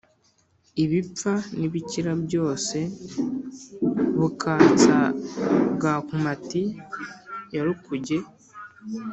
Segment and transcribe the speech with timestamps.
[0.83, 2.77] ibipfa n’ibikira byose
[4.19, 4.97] bukatsa
[5.73, 6.63] bwa nkomati
[7.53, 8.17] ya rukuge